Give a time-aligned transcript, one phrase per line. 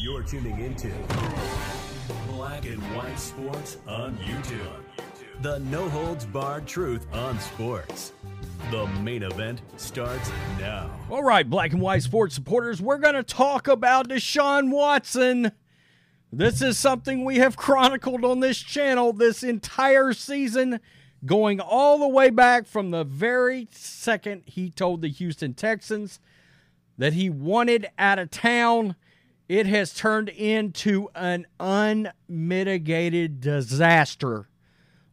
[0.00, 0.92] You're tuning into
[2.28, 4.82] Black and White Sports on YouTube.
[5.42, 8.12] The no holds barred truth on sports.
[8.70, 10.90] The main event starts now.
[11.10, 15.52] All right, black and white sports supporters, we're going to talk about Deshaun Watson.
[16.32, 20.80] This is something we have chronicled on this channel this entire season,
[21.24, 26.18] going all the way back from the very second he told the Houston Texans
[26.98, 28.96] that he wanted out of town.
[29.48, 34.48] It has turned into an unmitigated disaster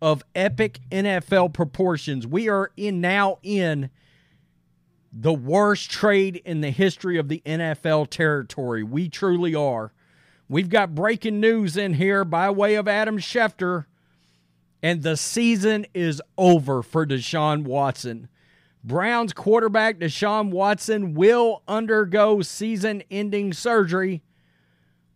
[0.00, 2.26] of epic NFL proportions.
[2.26, 3.90] We are in now in
[5.12, 8.82] the worst trade in the history of the NFL territory.
[8.82, 9.92] We truly are.
[10.48, 13.86] We've got breaking news in here by way of Adam Schefter,
[14.82, 18.28] and the season is over for Deshaun Watson.
[18.88, 24.22] Browns quarterback Deshaun Watson will undergo season ending surgery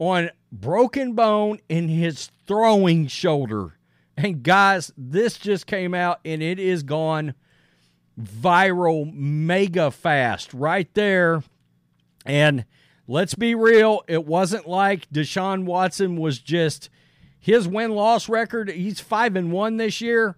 [0.00, 3.78] on broken bone in his throwing shoulder.
[4.16, 7.34] And guys, this just came out and it is gone
[8.20, 11.44] viral mega fast right there.
[12.26, 12.64] And
[13.06, 16.90] let's be real, it wasn't like Deshaun Watson was just
[17.38, 18.68] his win loss record.
[18.68, 20.34] He's 5 and 1 this year,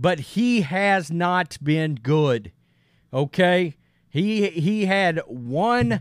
[0.00, 2.52] but he has not been good.
[3.12, 3.76] Okay?
[4.08, 6.00] He he had one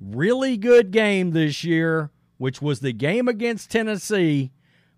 [0.00, 4.52] really good game this year, which was the game against Tennessee,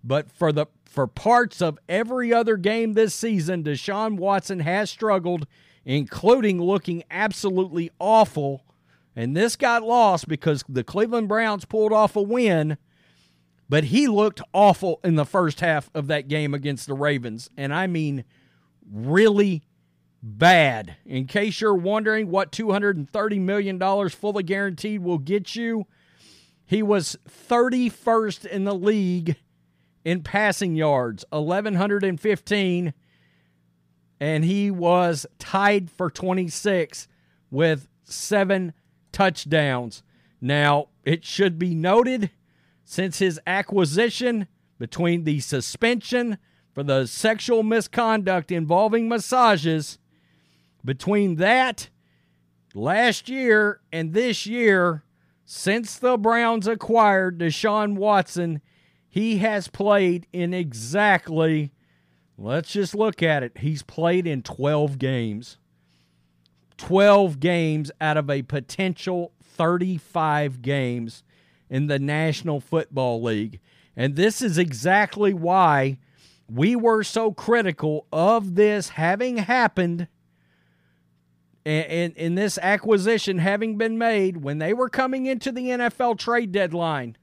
[0.05, 5.47] but for the for parts of every other game this season, Deshaun Watson has struggled,
[5.87, 8.67] including looking absolutely awful.
[9.17, 12.77] And this got lost because the Cleveland Browns pulled off a win,
[13.69, 17.49] but he looked awful in the first half of that game against the Ravens.
[17.57, 18.25] And I mean,
[18.91, 19.63] really
[20.23, 20.97] bad.
[21.05, 25.87] In case you're wondering what $230 million fully guaranteed will get you,
[26.65, 29.37] he was 31st in the league
[30.05, 32.95] in passing yards, 1,115,
[34.21, 37.09] and he was tied for 26
[37.51, 38.73] with seven
[39.11, 40.03] touchdowns.
[40.41, 42.31] Now, it should be noted
[42.85, 46.39] since his acquisition between the suspension
[46.73, 49.99] for the sexual misconduct involving massages,
[50.85, 51.89] between that
[52.75, 55.05] last year and this year,
[55.45, 58.63] since the Browns acquired Deshaun Watson,
[59.09, 61.73] he has played in exactly,
[62.39, 63.59] let's just look at it.
[63.59, 65.59] He's played in 12 games.
[66.79, 71.23] 12 games out of a potential 35 games
[71.69, 73.61] in the National Football League.
[73.95, 75.99] And this is exactly why
[76.53, 80.09] we were so critical of this having happened
[81.65, 86.51] and in this acquisition having been made when they were coming into the NFL trade
[86.53, 87.17] deadline.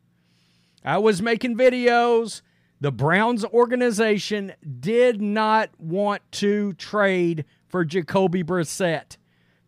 [0.84, 2.42] I was making videos.
[2.80, 9.18] The Browns organization did not want to trade for Jacoby Brissett.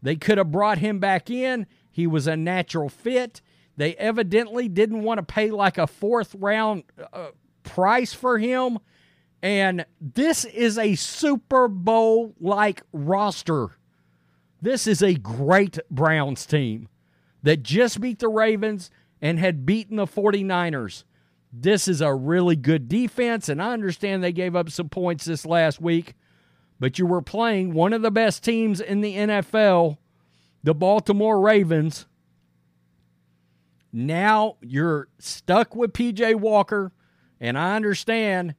[0.02, 1.68] They could have brought him back in.
[1.92, 3.42] He was a natural fit.
[3.76, 7.32] They evidently didn't want to pay like a fourth round uh,
[7.64, 8.80] price for him.
[9.42, 13.78] And this is a Super Bowl like roster.
[14.62, 16.88] This is a great Browns team
[17.42, 21.04] that just beat the Ravens and had beaten the 49ers.
[21.52, 25.46] This is a really good defense, and I understand they gave up some points this
[25.46, 26.16] last week,
[26.80, 29.98] but you were playing one of the best teams in the NFL,
[30.64, 32.06] the Baltimore Ravens.
[33.92, 36.94] Now you're stuck with PJ Walker,
[37.40, 38.56] and I understand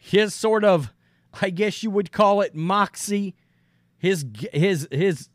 [0.00, 0.92] his sort of,
[1.40, 3.36] I guess you would call it moxie,
[3.96, 5.28] his his his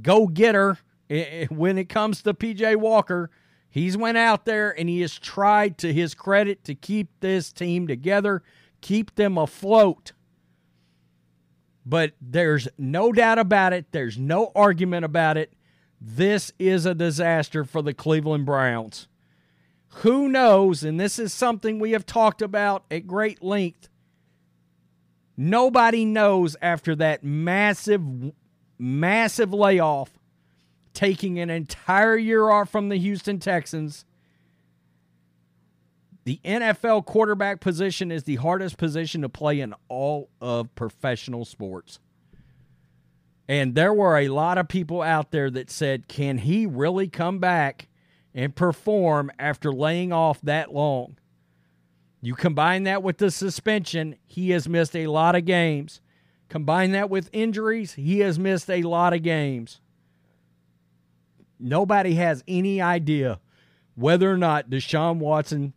[0.00, 0.78] go getter
[1.10, 3.30] eh, eh, when it comes to PJ Walker
[3.74, 7.88] He's went out there and he has tried to his credit to keep this team
[7.88, 8.44] together,
[8.80, 10.12] keep them afloat.
[11.84, 15.54] But there's no doubt about it, there's no argument about it.
[16.00, 19.08] This is a disaster for the Cleveland Browns.
[19.88, 23.88] Who knows, and this is something we have talked about at great length.
[25.36, 28.02] Nobody knows after that massive,
[28.78, 30.10] massive layoff
[30.92, 34.04] taking an entire year off from the Houston Texans.
[36.24, 41.98] The NFL quarterback position is the hardest position to play in all of professional sports.
[43.46, 47.40] And there were a lot of people out there that said, can he really come
[47.40, 47.88] back
[48.34, 51.18] and perform after laying off that long?
[52.24, 56.00] You combine that with the suspension, he has missed a lot of games.
[56.48, 59.80] Combine that with injuries, he has missed a lot of games
[61.64, 63.40] nobody has any idea
[63.94, 65.72] whether or not Deshaun Watson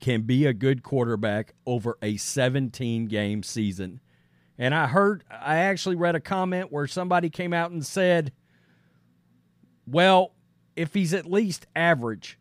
[0.00, 4.00] can be a good quarterback over a 17 game season.
[4.58, 8.32] And I heard, I actually read a comment where somebody came out and said,
[9.86, 10.34] well,
[10.76, 12.38] if he's at least average,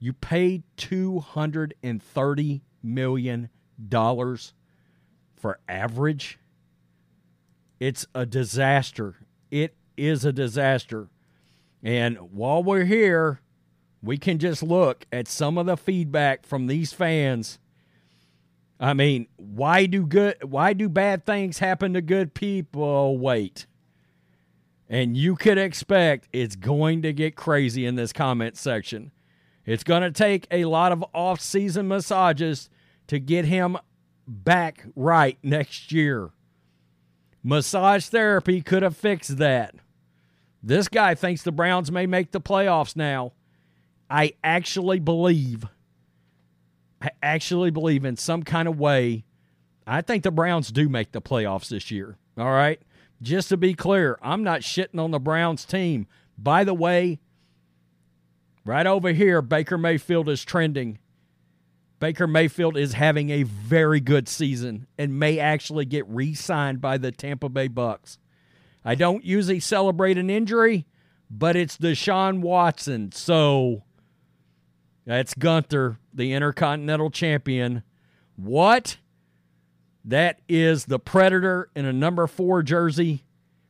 [0.00, 3.50] you paid $230 million
[5.36, 6.38] for average.
[7.78, 9.16] It's a disaster.
[9.50, 11.08] It is a disaster.
[11.82, 13.40] And while we're here,
[14.02, 17.58] we can just look at some of the feedback from these fans.
[18.78, 23.18] I mean, why do good why do bad things happen to good people?
[23.18, 23.66] Wait.
[24.88, 29.12] And you could expect it's going to get crazy in this comment section.
[29.66, 32.70] It's going to take a lot of off-season massages
[33.06, 33.76] to get him
[34.26, 36.30] back right next year.
[37.42, 39.74] Massage therapy could have fixed that.
[40.62, 43.32] This guy thinks the Browns may make the playoffs now.
[44.10, 45.66] I actually believe,
[47.00, 49.24] I actually believe in some kind of way,
[49.86, 52.16] I think the Browns do make the playoffs this year.
[52.36, 52.80] All right.
[53.22, 56.06] Just to be clear, I'm not shitting on the Browns team.
[56.38, 57.20] By the way,
[58.64, 60.98] right over here, Baker Mayfield is trending.
[61.98, 66.96] Baker Mayfield is having a very good season and may actually get re signed by
[66.96, 68.18] the Tampa Bay Bucks.
[68.84, 70.86] I don't usually celebrate an injury,
[71.30, 73.12] but it's Deshaun Watson.
[73.12, 73.82] So
[75.04, 77.82] that's Gunther, the Intercontinental Champion.
[78.36, 78.96] What?
[80.02, 83.24] That is the Predator in a number four jersey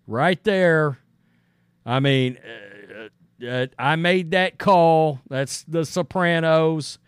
[0.06, 0.98] right there.
[1.84, 2.69] I mean, uh,
[3.46, 5.20] uh, I made that call.
[5.28, 6.98] That's the Sopranos.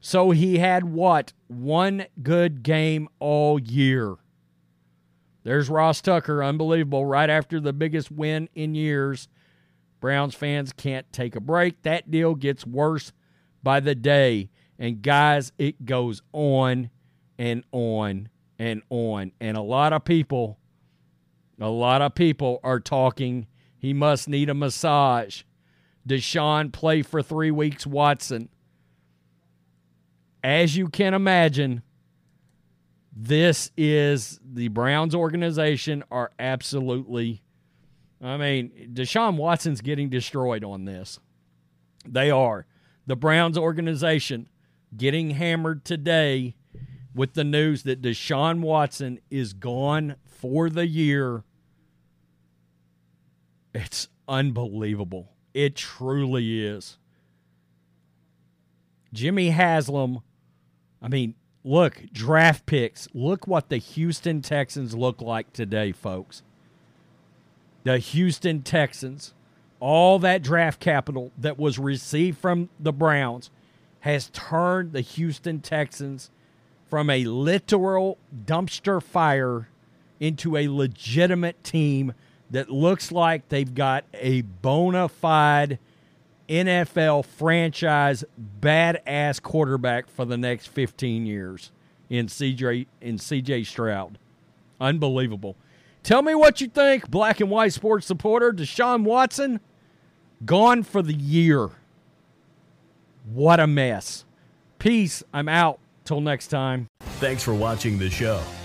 [0.00, 1.32] So he had what?
[1.48, 4.16] One good game all year.
[5.42, 9.28] There's Ross Tucker, unbelievable, right after the biggest win in years.
[10.00, 11.82] Browns fans can't take a break.
[11.82, 13.12] That deal gets worse
[13.62, 14.50] by the day.
[14.78, 16.90] And guys, it goes on
[17.38, 18.28] and on
[18.58, 19.32] and on.
[19.40, 20.58] And a lot of people,
[21.60, 23.46] a lot of people are talking
[23.78, 25.42] he must need a massage.
[26.06, 28.48] Deshaun play for three weeks, Watson.
[30.44, 31.82] As you can imagine,
[33.12, 37.42] this is the Browns organization are absolutely
[38.22, 41.18] I mean, Deshaun Watson's getting destroyed on this.
[42.06, 42.66] They are
[43.06, 44.48] the Browns organization
[44.96, 46.56] getting hammered today
[47.14, 51.44] with the news that Deshaun Watson is gone for the year.
[53.74, 55.35] It's unbelievable.
[55.56, 56.98] It truly is.
[59.10, 60.20] Jimmy Haslam,
[61.00, 63.08] I mean, look, draft picks.
[63.14, 66.42] Look what the Houston Texans look like today, folks.
[67.84, 69.32] The Houston Texans
[69.80, 73.50] all that draft capital that was received from the Browns
[74.00, 76.30] has turned the Houston Texans
[76.84, 79.70] from a literal dumpster fire
[80.20, 82.12] into a legitimate team
[82.50, 85.78] that looks like they've got a bona fide
[86.48, 88.24] NFL franchise
[88.60, 91.72] badass quarterback for the next 15 years
[92.08, 94.18] in CJ in CJ Stroud.
[94.80, 95.56] Unbelievable.
[96.02, 98.52] Tell me what you think, black and white sports supporter.
[98.52, 99.60] Deshaun Watson,
[100.44, 101.70] gone for the year.
[103.32, 104.24] What a mess.
[104.78, 105.24] Peace.
[105.32, 105.80] I'm out.
[106.04, 106.86] Till next time.
[107.18, 108.40] Thanks for watching the show.